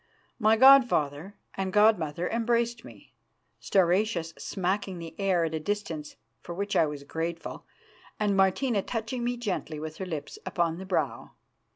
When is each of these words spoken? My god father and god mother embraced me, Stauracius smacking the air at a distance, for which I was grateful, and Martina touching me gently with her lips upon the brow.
My 0.39 0.57
god 0.57 0.89
father 0.89 1.35
and 1.53 1.71
god 1.71 1.99
mother 1.99 2.27
embraced 2.27 2.83
me, 2.83 3.13
Stauracius 3.59 4.33
smacking 4.35 4.97
the 4.97 5.13
air 5.19 5.45
at 5.45 5.53
a 5.53 5.59
distance, 5.59 6.15
for 6.41 6.55
which 6.55 6.75
I 6.75 6.87
was 6.87 7.03
grateful, 7.03 7.67
and 8.19 8.35
Martina 8.35 8.81
touching 8.81 9.23
me 9.23 9.37
gently 9.37 9.79
with 9.79 9.97
her 9.97 10.05
lips 10.07 10.39
upon 10.43 10.79
the 10.79 10.87
brow. 10.87 11.33